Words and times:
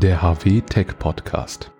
der 0.00 0.22
HW 0.22 0.62
Tech 0.62 0.98
Podcast. 0.98 1.70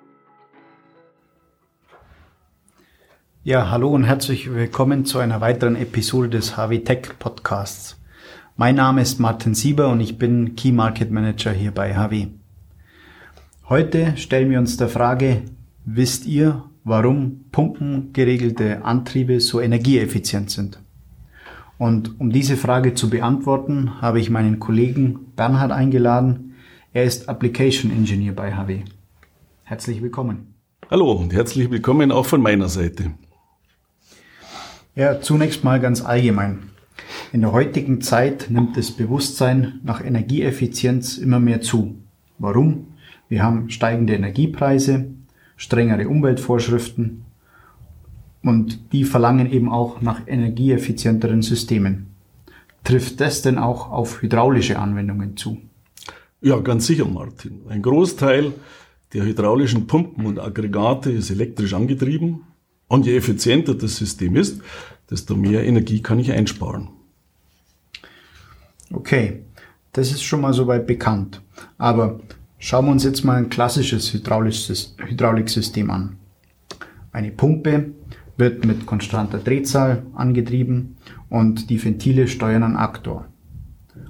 Ja, 3.43 3.71
hallo 3.71 3.89
und 3.89 4.05
herzlich 4.05 4.53
willkommen 4.53 5.07
zu 5.07 5.19
einer 5.21 5.41
weiteren 5.41 5.75
Episode 5.75 6.29
des 6.29 6.59
HW 6.59 6.81
Tech 6.81 7.19
Podcasts. 7.19 7.99
Mein 8.59 8.75
Name 8.75 9.01
ist 9.01 9.21
Martin 9.21 9.55
Sieber 9.55 9.89
und 9.89 10.01
ich 10.01 10.19
bin 10.19 10.55
Key 10.55 10.71
Market 10.71 11.11
Manager 11.11 11.51
hier 11.53 11.71
bei 11.71 11.95
HW. 11.95 12.27
Heute 13.71 14.19
stellen 14.19 14.51
wir 14.51 14.59
uns 14.59 14.77
der 14.77 14.91
Frage, 14.91 15.41
wisst 15.87 16.27
ihr, 16.27 16.65
warum 16.85 17.47
pumpengeregelte 17.53 18.85
Antriebe 18.85 19.41
so 19.41 19.63
energieeffizient 19.63 20.51
sind? 20.51 20.79
Und 21.79 22.21
um 22.21 22.29
diese 22.31 22.59
Frage 22.59 22.93
zu 22.93 23.09
beantworten, 23.09 24.03
habe 24.03 24.21
ich 24.21 24.29
meinen 24.29 24.61
Kollegen 24.61 25.33
Bernhard 25.37 25.73
eingeladen. 25.73 26.50
Er 26.93 27.05
ist 27.05 27.29
Application 27.29 27.93
Engineer 27.93 28.33
bei 28.33 28.53
HW. 28.53 28.81
Herzlich 29.63 30.03
willkommen. 30.03 30.55
Hallo 30.91 31.13
und 31.13 31.33
herzlich 31.33 31.71
willkommen 31.71 32.11
auch 32.11 32.27
von 32.27 32.43
meiner 32.43 32.69
Seite. 32.69 33.13
Ja, 34.97 35.21
zunächst 35.21 35.63
mal 35.63 35.79
ganz 35.79 36.05
allgemein. 36.05 36.71
In 37.33 37.43
der 37.43 37.53
heutigen 37.53 38.01
Zeit 38.01 38.49
nimmt 38.51 38.77
das 38.77 38.91
Bewusstsein 38.91 39.79
nach 39.85 40.05
Energieeffizienz 40.05 41.17
immer 41.17 41.39
mehr 41.39 41.61
zu. 41.61 41.95
Warum? 42.39 42.89
Wir 43.29 43.45
haben 43.45 43.71
steigende 43.71 44.15
Energiepreise, 44.15 45.13
strengere 45.57 46.09
Umweltvorschriften 46.09 47.25
und 48.43 48.93
die 48.93 49.05
verlangen 49.05 49.49
eben 49.49 49.69
auch 49.71 50.01
nach 50.01 50.27
energieeffizienteren 50.27 51.43
Systemen. 51.43 52.09
Trifft 52.83 53.21
das 53.21 53.43
denn 53.43 53.59
auch 53.59 53.93
auf 53.93 54.23
hydraulische 54.23 54.81
Anwendungen 54.81 55.37
zu? 55.37 55.59
Ja, 56.43 56.59
ganz 56.61 56.87
sicher, 56.87 57.05
Martin. 57.05 57.61
Ein 57.69 57.83
Großteil 57.83 58.53
der 59.13 59.25
hydraulischen 59.25 59.87
Pumpen 59.87 60.25
und 60.25 60.39
Aggregate 60.39 61.11
ist 61.11 61.31
elektrisch 61.31 61.75
angetrieben. 61.75 62.45
Und 62.89 63.05
je 63.07 63.15
effizienter 63.17 63.75
das 63.75 63.97
System 63.97 64.37
ist, 64.37 64.63
desto 65.11 65.37
mehr 65.37 65.65
Energie 65.65 66.01
kann 66.03 66.19
ich 66.19 66.33
einsparen. 66.33 66.89
Okay, 68.93 69.43
das 69.93 70.11
ist 70.11 70.23
schon 70.23 70.41
mal 70.41 70.55
soweit 70.55 70.87
bekannt. 70.87 71.43
Aber 71.77 72.21
schauen 72.59 72.87
wir 72.87 72.93
uns 72.93 73.05
jetzt 73.05 73.23
mal 73.23 73.37
ein 73.37 73.51
klassisches 73.51 74.13
Hydrauliksystem 74.13 75.91
an. 75.91 76.17
Eine 77.13 77.33
Pumpe 77.33 77.93
wird 78.39 78.65
mit 78.65 78.87
konstanter 78.87 79.39
Drehzahl 79.39 80.05
angetrieben 80.15 80.97
und 81.29 81.69
die 81.69 81.85
Ventile 81.85 82.29
steuern 82.29 82.63
einen 82.63 82.77
Aktor. 82.77 83.27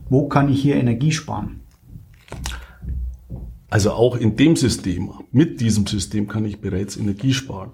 Wo 0.08 0.28
kann 0.28 0.48
ich 0.48 0.62
hier 0.62 0.76
Energie 0.76 1.12
sparen? 1.12 1.59
Also 3.70 3.92
auch 3.92 4.16
in 4.16 4.36
dem 4.36 4.56
System, 4.56 5.10
mit 5.30 5.60
diesem 5.60 5.86
System 5.86 6.26
kann 6.26 6.44
ich 6.44 6.60
bereits 6.60 6.96
Energie 6.96 7.32
sparen. 7.32 7.70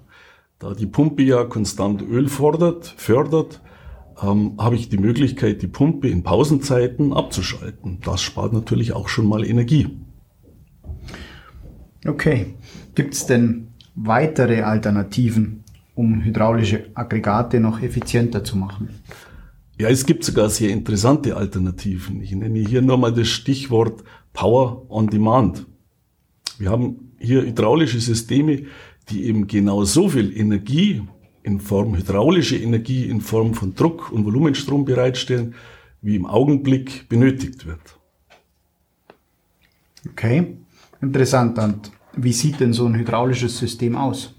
Da 0.59 0.73
die 0.73 0.85
Pumpe 0.85 1.23
ja 1.23 1.43
konstant 1.43 2.01
Öl 2.01 2.29
fordert, 2.29 2.85
fördert, 2.97 3.61
ähm, 4.21 4.53
habe 4.59 4.75
ich 4.75 4.89
die 4.89 4.97
Möglichkeit, 4.97 5.61
die 5.61 5.67
Pumpe 5.67 6.07
in 6.07 6.23
Pausenzeiten 6.23 7.13
abzuschalten. 7.13 7.99
Das 8.03 8.21
spart 8.21 8.53
natürlich 8.53 8.93
auch 8.93 9.09
schon 9.09 9.27
mal 9.27 9.43
Energie. 9.43 9.89
Okay. 12.05 12.53
Gibt 12.95 13.13
es 13.13 13.25
denn 13.25 13.67
weitere 13.95 14.61
Alternativen, 14.61 15.63
um 15.95 16.23
hydraulische 16.23 16.85
Aggregate 16.93 17.59
noch 17.59 17.81
effizienter 17.81 18.43
zu 18.43 18.57
machen? 18.57 18.89
Ja, 19.79 19.89
es 19.89 20.05
gibt 20.05 20.23
sogar 20.23 20.49
sehr 20.49 20.71
interessante 20.71 21.37
Alternativen. 21.37 22.21
Ich 22.21 22.31
nenne 22.31 22.59
hier 22.59 22.81
nur 22.81 22.97
mal 22.97 23.13
das 23.13 23.27
Stichwort 23.27 24.03
Power 24.33 24.89
on 24.89 25.07
Demand. 25.07 25.67
Wir 26.57 26.69
haben 26.69 27.13
hier 27.19 27.41
hydraulische 27.43 27.99
Systeme, 27.99 28.63
die 29.09 29.25
eben 29.25 29.47
genau 29.47 29.83
so 29.83 30.09
viel 30.09 30.35
Energie 30.35 31.03
in 31.43 31.61
Form 31.61 31.95
hydraulische 31.95 32.57
Energie 32.57 33.05
in 33.05 33.21
Form 33.21 33.53
von 33.53 33.73
Druck 33.73 34.11
und 34.11 34.25
Volumenstrom 34.25 34.83
bereitstellen, 34.83 35.55
wie 36.01 36.15
im 36.15 36.25
Augenblick 36.25 37.07
benötigt 37.07 37.65
wird. 37.65 37.97
Okay, 40.09 40.57
interessant. 41.01 41.57
Und 41.57 41.91
wie 42.15 42.33
sieht 42.33 42.59
denn 42.59 42.73
so 42.73 42.85
ein 42.85 42.95
hydraulisches 42.95 43.57
System 43.57 43.95
aus? 43.95 44.33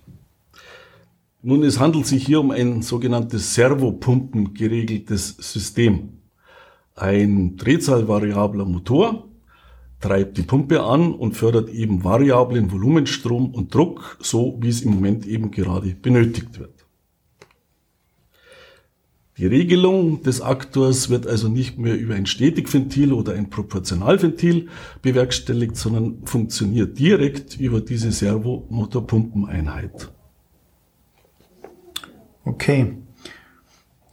Nun, 1.40 1.62
es 1.62 1.78
handelt 1.78 2.06
sich 2.06 2.26
hier 2.26 2.40
um 2.40 2.50
ein 2.50 2.82
sogenanntes 2.82 3.54
Servopumpen 3.54 4.54
geregeltes 4.54 5.36
System. 5.38 6.18
Ein 6.94 7.56
drehzahlvariabler 7.56 8.64
Motor 8.64 9.27
treibt 10.00 10.38
die 10.38 10.42
Pumpe 10.42 10.82
an 10.82 11.12
und 11.12 11.36
fördert 11.36 11.70
eben 11.70 12.04
variablen 12.04 12.70
Volumenstrom 12.70 13.54
und 13.54 13.75
Druck, 13.75 14.19
so 14.20 14.59
wie 14.60 14.69
es 14.69 14.82
im 14.82 14.94
Moment 14.94 15.26
eben 15.26 15.50
gerade 15.50 15.94
benötigt 15.94 16.59
wird. 16.59 16.78
Die 19.38 19.47
Regelung 19.47 20.22
des 20.25 20.41
Aktors 20.41 21.10
wird 21.10 21.28
also 21.28 21.48
nicht 21.48 21.78
mehr 21.78 21.97
über 21.97 22.16
ein 22.16 22.26
Stetigventil 22.26 23.12
oder 23.12 23.34
ein 23.34 23.50
Proportionalventil 23.50 24.69
bewerkstelligt, 25.00 25.76
sondern 25.76 26.22
funktioniert 26.25 26.98
direkt 26.98 27.60
über 27.60 27.81
diese 27.81 28.10
Servomotorpumpeneinheit. 28.10 30.10
Okay. 32.44 32.94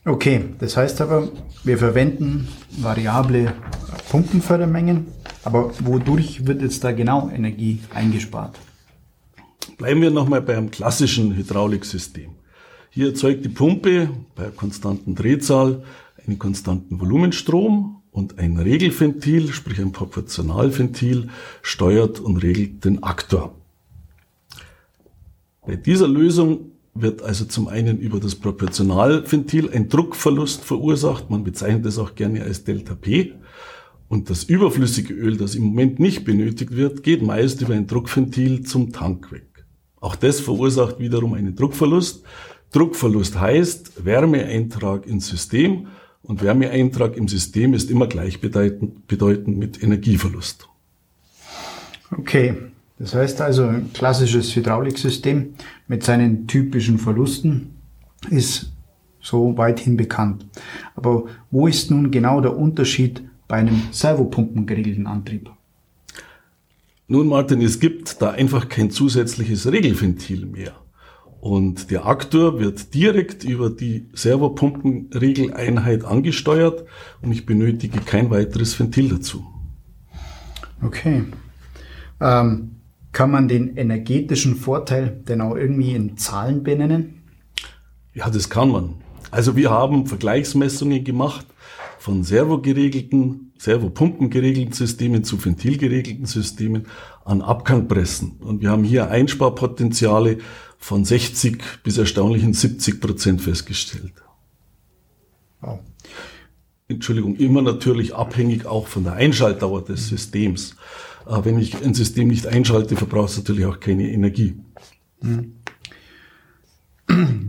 Okay, 0.03 0.41
das 0.59 0.77
heißt 0.77 1.01
aber, 1.01 1.29
wir 1.63 1.79
verwenden 1.79 2.47
variable 2.77 3.51
Pumpenfördermengen, 4.11 5.07
aber 5.45 5.71
wodurch 5.79 6.45
wird 6.45 6.61
jetzt 6.61 6.83
da 6.83 6.91
genau 6.91 7.29
Energie 7.29 7.79
eingespart? 7.93 8.59
Bleiben 9.77 10.01
wir 10.01 10.11
nochmal 10.11 10.41
beim 10.41 10.71
klassischen 10.71 11.35
Hydrauliksystem. 11.35 12.31
Hier 12.89 13.07
erzeugt 13.07 13.43
die 13.43 13.49
Pumpe 13.49 14.09
bei 14.35 14.45
konstanten 14.45 15.15
Drehzahl 15.15 15.83
einen 16.25 16.39
konstanten 16.39 16.99
Volumenstrom 16.99 18.01
und 18.11 18.39
ein 18.39 18.57
Regelventil, 18.57 19.51
sprich 19.51 19.79
ein 19.79 19.91
Proportionalventil, 19.91 21.29
steuert 21.61 22.19
und 22.19 22.37
regelt 22.37 22.85
den 22.85 23.03
Aktor. 23.03 23.53
Bei 25.65 25.75
dieser 25.75 26.07
Lösung 26.07 26.71
wird 26.93 27.21
also 27.21 27.45
zum 27.45 27.67
einen 27.67 27.99
über 27.99 28.19
das 28.19 28.35
Proportionalventil 28.35 29.69
ein 29.71 29.89
Druckverlust 29.89 30.63
verursacht. 30.63 31.29
Man 31.29 31.43
bezeichnet 31.43 31.85
es 31.85 31.97
auch 31.97 32.15
gerne 32.15 32.43
als 32.43 32.63
Delta 32.63 32.95
P. 32.95 33.33
Und 34.15 34.29
das 34.29 34.45
überflüssige 34.45 35.13
Öl, 35.13 35.35
das 35.35 35.55
im 35.55 35.63
Moment 35.63 35.99
nicht 35.99 36.23
benötigt 36.23 36.73
wird, 36.73 37.03
geht 37.03 37.21
meist 37.21 37.61
über 37.61 37.73
ein 37.73 37.85
Druckventil 37.85 38.63
zum 38.63 38.93
Tank 38.93 39.29
weg. 39.33 39.65
Auch 39.99 40.15
das 40.15 40.39
verursacht 40.39 40.99
wiederum 40.99 41.33
einen 41.33 41.53
Druckverlust. 41.53 42.23
Druckverlust 42.71 43.37
heißt 43.37 44.05
Wärmeeintrag 44.05 45.05
ins 45.05 45.27
System 45.27 45.87
und 46.23 46.41
Wärmeeintrag 46.41 47.17
im 47.17 47.27
System 47.27 47.73
ist 47.73 47.91
immer 47.91 48.07
gleichbedeutend 48.07 49.05
bedeutend 49.05 49.57
mit 49.57 49.83
Energieverlust. 49.83 50.69
Okay, 52.17 52.55
das 52.97 53.15
heißt 53.15 53.41
also 53.41 53.65
ein 53.65 53.91
klassisches 53.91 54.55
Hydrauliksystem 54.55 55.55
mit 55.89 56.03
seinen 56.05 56.47
typischen 56.47 56.99
Verlusten 56.99 57.75
ist 58.29 58.71
so 59.19 59.57
weithin 59.57 59.97
bekannt. 59.97 60.45
Aber 60.95 61.25
wo 61.51 61.67
ist 61.67 61.91
nun 61.91 62.11
genau 62.11 62.39
der 62.39 62.55
Unterschied 62.55 63.21
bei 63.47 63.57
einem 63.57 63.89
servopumpengeregelten 63.91 65.07
Antrieb? 65.07 65.49
Nun, 67.07 67.27
Martin, 67.27 67.61
es 67.61 67.79
gibt 67.79 68.21
da 68.21 68.31
einfach 68.31 68.67
kein 68.67 68.89
zusätzliches 68.89 69.71
Regelventil 69.71 70.45
mehr. 70.45 70.73
Und 71.39 71.91
der 71.91 72.07
Aktor 72.07 72.59
wird 72.59 72.95
direkt 72.95 73.43
über 73.43 73.69
die 73.69 74.07
Servopumpenregeleinheit 74.13 76.03
angesteuert 76.03 76.85
und 77.21 77.31
ich 77.31 77.45
benötige 77.45 77.99
kein 77.99 78.31
weiteres 78.31 78.79
Ventil 78.79 79.09
dazu. 79.09 79.45
Okay. 80.81 81.25
Ähm, 82.19 82.71
kann 83.11 83.29
man 83.29 83.47
den 83.47 83.77
energetischen 83.77 84.55
Vorteil 84.55 85.21
denn 85.27 85.41
auch 85.41 85.55
irgendwie 85.55 85.93
in 85.93 86.17
Zahlen 86.17 86.63
benennen? 86.63 87.21
Ja, 88.15 88.31
das 88.31 88.49
kann 88.49 88.71
man. 88.71 88.95
Also 89.29 89.55
wir 89.55 89.69
haben 89.69 90.07
Vergleichsmessungen 90.07 91.03
gemacht 91.03 91.45
von 92.05 92.23
servogeregelten, 92.23 93.51
servopumpengeregelten 93.57 94.73
Systemen 94.73 95.23
zu 95.23 95.43
ventilgeregelten 95.43 96.27
Systemen 96.27 96.85
an 97.23 97.41
Abkantpressen. 97.41 98.33
Und 98.41 98.61
wir 98.61 98.69
haben 98.69 98.83
hier 98.83 99.09
Einsparpotenziale 99.09 100.37
von 100.77 101.03
60 101.03 101.57
bis 101.81 101.97
erstaunlichen 101.97 102.53
70 102.53 103.01
Prozent 103.01 103.41
festgestellt. 103.41 104.13
Wow. 105.61 105.79
Entschuldigung, 106.87 107.37
immer 107.37 107.63
natürlich 107.63 108.13
abhängig 108.13 108.67
auch 108.67 108.85
von 108.85 109.03
der 109.03 109.13
Einschaltdauer 109.13 109.83
des 109.83 110.07
Systems. 110.07 110.75
Äh, 111.25 111.39
wenn 111.43 111.57
ich 111.57 111.83
ein 111.83 111.95
System 111.95 112.27
nicht 112.27 112.45
einschalte, 112.45 112.97
verbraucht 112.97 113.31
es 113.31 113.37
natürlich 113.37 113.65
auch 113.65 113.79
keine 113.79 114.11
Energie. 114.11 114.59
Mhm. 115.23 115.55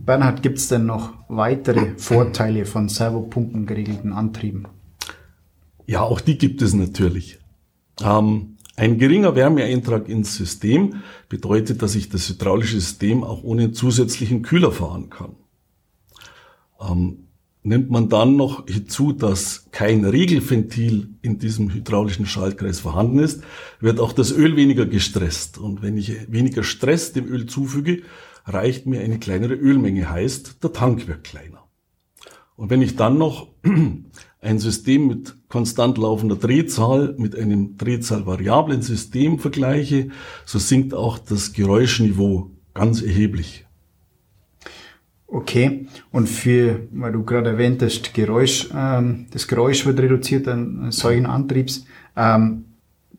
Bernhard, 0.04 0.42
gibt 0.42 0.58
es 0.58 0.68
denn 0.68 0.86
noch 0.86 1.12
weitere 1.28 1.96
Vorteile 1.96 2.64
von 2.66 2.88
Servopumpen 2.88 3.66
geregelten 3.66 4.12
Antrieben? 4.12 4.68
Ja, 5.86 6.02
auch 6.02 6.20
die 6.20 6.38
gibt 6.38 6.62
es 6.62 6.74
natürlich. 6.74 7.38
Ähm, 8.02 8.56
Ein 8.76 8.98
geringer 8.98 9.34
Wärmeeintrag 9.34 10.08
ins 10.08 10.36
System 10.36 11.02
bedeutet, 11.28 11.80
dass 11.80 11.94
ich 11.94 12.10
das 12.10 12.28
hydraulische 12.28 12.78
System 12.80 13.24
auch 13.24 13.42
ohne 13.42 13.72
zusätzlichen 13.72 14.42
Kühler 14.42 14.70
fahren 14.70 15.08
kann. 15.08 15.36
Ähm, 16.78 17.28
nimmt 17.62 17.90
man 17.90 18.08
dann 18.08 18.36
noch 18.36 18.66
hinzu, 18.66 19.12
dass 19.12 19.69
kein 19.72 20.04
Regelventil 20.04 21.08
in 21.22 21.38
diesem 21.38 21.72
hydraulischen 21.72 22.26
Schaltkreis 22.26 22.78
vorhanden 22.80 23.19
ist, 23.19 23.42
wird 23.80 23.98
auch 23.98 24.12
das 24.12 24.30
Öl 24.30 24.56
weniger 24.56 24.84
gestresst. 24.86 25.56
Und 25.58 25.82
wenn 25.82 25.96
ich 25.96 26.30
weniger 26.30 26.62
Stress 26.62 27.12
dem 27.12 27.26
Öl 27.26 27.46
zufüge, 27.46 28.02
reicht 28.46 28.87
mir 28.87 29.00
eine 29.00 29.19
kleinere 29.19 29.54
Ölmenge, 29.54 30.08
heißt, 30.08 30.62
der 30.62 30.72
Tank 30.72 31.06
wird 31.08 31.25
kleiner. 31.25 31.64
Und 32.56 32.70
wenn 32.70 32.81
ich 32.81 32.96
dann 32.96 33.19
noch 33.19 33.48
ein 34.40 34.58
System 34.58 35.08
mit 35.08 35.37
konstant 35.48 35.98
laufender 35.98 36.37
Drehzahl 36.37 37.14
mit 37.19 37.37
einem 37.37 37.76
drehzahlvariablen 37.76 38.82
System 38.82 39.38
vergleiche, 39.38 40.08
so 40.44 40.58
sinkt 40.58 40.94
auch 40.94 41.19
das 41.19 41.52
Geräuschniveau 41.52 42.50
ganz 42.72 43.02
erheblich. 43.02 43.66
Okay, 45.28 45.88
und 46.12 46.28
für, 46.28 46.87
weil 46.93 47.12
du 47.12 47.25
gerade 47.25 47.50
erwähnt 47.50 47.82
hast, 47.82 48.14
Geräusch, 48.14 48.69
ähm, 48.75 49.26
das 49.32 49.48
Geräusch 49.48 49.84
wird 49.84 49.98
reduziert 49.98 50.46
an 50.46 50.93
solchen 50.93 51.26
Antriebs. 51.26 51.84
Ähm, 52.16 52.66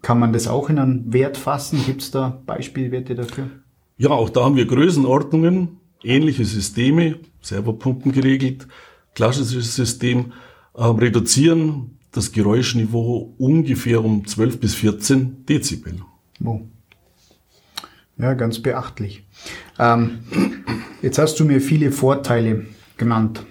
kann 0.01 0.19
man 0.19 0.31
das 0.31 0.47
auch 0.47 0.69
in 0.69 0.79
einen 0.79 1.11
Wert 1.11 1.35
fassen? 1.35 1.83
Gibt 1.85 2.01
es 2.01 2.11
da 2.11 2.41
Beispielwerte 2.45 3.13
dafür? 3.13 3.49
Ja, 3.97 4.09
auch 4.11 4.29
da 4.29 4.45
haben 4.45 4.55
wir 4.55 4.67
Größenordnungen, 4.67 5.79
ähnliche 6.03 6.45
Systeme, 6.45 7.17
Servopumpen 7.41 8.11
geregelt, 8.11 8.67
klassisches 9.15 9.75
System, 9.75 10.33
äh, 10.75 10.83
reduzieren 10.83 11.97
das 12.11 12.31
Geräuschniveau 12.31 13.33
ungefähr 13.37 14.03
um 14.03 14.25
12 14.25 14.59
bis 14.59 14.75
14 14.75 15.45
Dezibel. 15.45 15.95
Oh. 16.43 16.61
Ja, 18.17 18.33
ganz 18.33 18.59
beachtlich. 18.59 19.23
Ähm, 19.79 20.19
jetzt 21.01 21.17
hast 21.17 21.39
du 21.39 21.45
mir 21.45 21.61
viele 21.61 21.91
Vorteile 21.91 22.65
genannt 22.97 23.43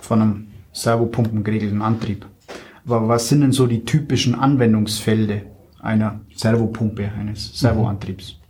von 0.00 0.22
einem 0.22 0.46
Servopumpen 0.72 1.44
geregelten 1.44 1.82
Antrieb. 1.82 2.26
Aber 2.84 3.08
was 3.08 3.28
sind 3.28 3.42
denn 3.42 3.52
so 3.52 3.66
die 3.66 3.84
typischen 3.84 4.34
Anwendungsfelder 4.34 5.42
einer 5.80 6.20
Servopumpe, 6.34 7.10
eines 7.12 7.58
Servoantriebs? 7.58 8.41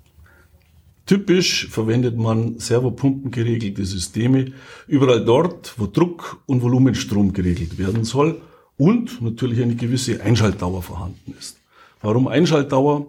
Typisch 1.07 1.69
verwendet 1.69 2.17
man 2.17 2.59
servopumpengeregelte 2.59 3.85
Systeme 3.85 4.53
überall 4.87 5.25
dort, 5.25 5.75
wo 5.77 5.87
Druck 5.87 6.43
und 6.47 6.63
Volumenstrom 6.63 7.33
geregelt 7.33 7.79
werden 7.79 8.05
soll 8.05 8.41
und 8.77 9.21
natürlich 9.21 9.61
eine 9.61 9.75
gewisse 9.75 10.23
Einschaltdauer 10.23 10.83
vorhanden 10.83 11.35
ist. 11.39 11.59
Warum 12.01 12.29
Einschaltdauer? 12.29 13.07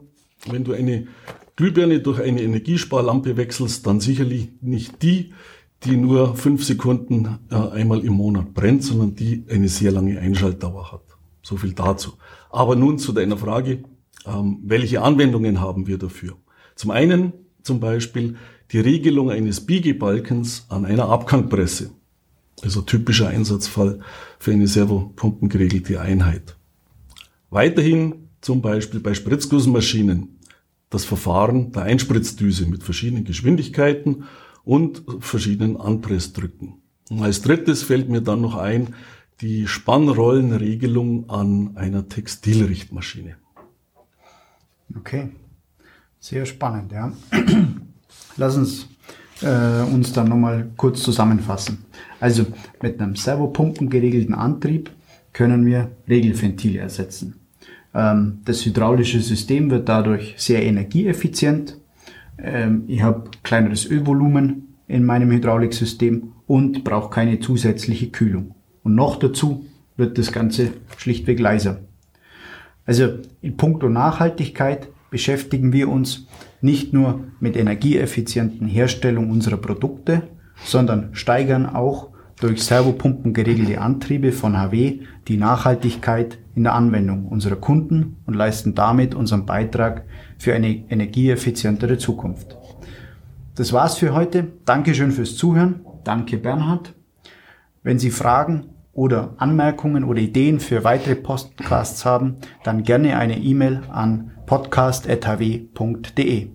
Wenn 0.49 0.63
du 0.63 0.73
eine 0.73 1.07
Glühbirne 1.55 1.99
durch 1.99 2.19
eine 2.19 2.41
Energiesparlampe 2.41 3.37
wechselst, 3.37 3.85
dann 3.85 3.99
sicherlich 3.99 4.49
nicht 4.61 5.03
die, 5.03 5.33
die 5.83 5.97
nur 5.97 6.35
fünf 6.35 6.63
Sekunden 6.63 7.39
äh, 7.51 7.55
einmal 7.55 8.03
im 8.03 8.13
Monat 8.13 8.53
brennt, 8.53 8.83
sondern 8.83 9.15
die 9.15 9.45
eine 9.49 9.67
sehr 9.67 9.91
lange 9.91 10.19
Einschaltdauer 10.19 10.91
hat. 10.91 11.03
So 11.41 11.57
viel 11.57 11.73
dazu. 11.73 12.13
Aber 12.49 12.75
nun 12.75 12.97
zu 12.97 13.11
deiner 13.11 13.37
Frage, 13.37 13.83
ähm, 14.25 14.59
welche 14.63 15.01
Anwendungen 15.01 15.59
haben 15.59 15.85
wir 15.87 15.97
dafür? 15.97 16.37
Zum 16.75 16.91
einen 16.91 17.33
zum 17.63 17.79
Beispiel 17.79 18.35
die 18.71 18.79
Regelung 18.79 19.29
eines 19.29 19.65
Biegebalkens 19.65 20.65
an 20.69 20.85
einer 20.85 21.09
Abgangpresse. 21.09 21.91
Also 22.61 22.81
typischer 22.81 23.27
Einsatzfall 23.27 23.99
für 24.39 24.51
eine 24.51 24.67
servopumpengeregelte 24.67 25.99
Einheit. 25.99 26.55
Weiterhin 27.49 28.29
zum 28.41 28.61
Beispiel 28.61 28.99
bei 28.99 29.13
Spritzgussmaschinen 29.13 30.39
das 30.89 31.05
Verfahren 31.05 31.71
der 31.71 31.83
Einspritzdüse 31.83 32.67
mit 32.67 32.83
verschiedenen 32.83 33.25
Geschwindigkeiten 33.25 34.25
und 34.63 35.03
verschiedenen 35.19 35.77
Anpressdrücken. 35.77 36.75
Und 37.09 37.21
als 37.21 37.41
drittes 37.41 37.83
fällt 37.83 38.09
mir 38.09 38.21
dann 38.21 38.41
noch 38.41 38.55
ein 38.55 38.95
die 39.41 39.67
Spannrollenregelung 39.67 41.29
an 41.29 41.75
einer 41.75 42.07
Textilrichtmaschine. 42.07 43.35
Okay. 44.95 45.29
Sehr 46.23 46.45
spannend, 46.45 46.93
ja. 46.93 47.11
Lass 48.37 48.55
uns 48.55 48.87
äh, 49.41 49.81
uns 49.93 50.13
dann 50.13 50.29
nochmal 50.29 50.69
kurz 50.77 51.03
zusammenfassen. 51.03 51.83
Also 52.21 52.45
mit 52.81 53.01
einem 53.01 53.17
Servopumpen 53.17 53.89
geregelten 53.89 54.33
Antrieb 54.33 54.89
können 55.33 55.65
wir 55.65 55.91
Regelventile 56.07 56.79
ersetzen. 56.79 57.41
Ähm, 57.93 58.39
das 58.45 58.65
hydraulische 58.65 59.19
System 59.19 59.69
wird 59.69 59.89
dadurch 59.89 60.35
sehr 60.37 60.63
energieeffizient. 60.63 61.77
Ähm, 62.37 62.85
ich 62.87 63.01
habe 63.01 63.29
kleineres 63.43 63.85
Ölvolumen 63.85 64.75
in 64.87 65.03
meinem 65.03 65.29
Hydrauliksystem 65.29 66.31
und 66.47 66.85
brauche 66.85 67.09
keine 67.09 67.41
zusätzliche 67.41 68.11
Kühlung. 68.11 68.55
Und 68.83 68.95
noch 68.95 69.17
dazu 69.17 69.65
wird 69.97 70.17
das 70.17 70.31
Ganze 70.31 70.69
schlichtweg 70.95 71.41
leiser. 71.41 71.81
Also 72.85 73.09
in 73.41 73.57
puncto 73.57 73.89
Nachhaltigkeit 73.89 74.87
beschäftigen 75.13 75.71
wir 75.73 75.89
uns 75.89 76.25
nicht 76.59 76.91
nur 76.91 77.25
mit 77.39 77.55
energieeffizienten 77.55 78.67
Herstellung 78.67 79.29
unserer 79.29 79.57
Produkte, 79.57 80.23
sondern 80.65 81.09
steigern 81.13 81.67
auch 81.67 82.09
durch 82.41 82.63
Servopumpen 82.63 83.31
geregelte 83.31 83.79
Antriebe 83.79 84.31
von 84.31 84.57
HW 84.57 85.01
die 85.27 85.37
Nachhaltigkeit 85.37 86.39
in 86.55 86.63
der 86.63 86.73
Anwendung 86.73 87.27
unserer 87.27 87.57
Kunden 87.57 88.17
und 88.25 88.33
leisten 88.33 88.73
damit 88.73 89.13
unseren 89.13 89.45
Beitrag 89.45 90.05
für 90.39 90.55
eine 90.55 90.83
energieeffizientere 90.89 91.99
Zukunft. 91.99 92.57
Das 93.53 93.71
war's 93.71 93.99
für 93.99 94.15
heute. 94.15 94.47
Dankeschön 94.65 95.11
fürs 95.11 95.37
Zuhören. 95.37 95.81
Danke 96.03 96.37
Bernhard. 96.37 96.95
Wenn 97.83 97.99
Sie 97.99 98.09
Fragen 98.09 98.65
oder 98.93 99.35
Anmerkungen 99.37 100.05
oder 100.05 100.21
Ideen 100.21 100.59
für 100.59 100.83
weitere 100.83 101.13
Podcasts 101.13 102.03
haben, 102.03 102.37
dann 102.63 102.81
gerne 102.81 103.15
eine 103.17 103.37
E-Mail 103.37 103.83
an 103.91 104.31
podcast.hw.de. 104.45 106.49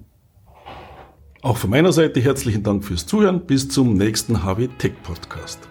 Auch 1.43 1.56
von 1.56 1.70
meiner 1.70 1.93
Seite 1.93 2.20
herzlichen 2.20 2.62
Dank 2.62 2.85
fürs 2.85 3.06
Zuhören. 3.06 3.46
Bis 3.46 3.69
zum 3.69 3.94
nächsten 3.94 4.44
HW 4.44 4.69
Tech 4.79 4.93
Podcast. 5.02 5.69